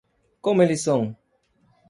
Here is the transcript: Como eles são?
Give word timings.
Como 0.41 0.63
eles 0.63 0.81
são? 0.81 1.15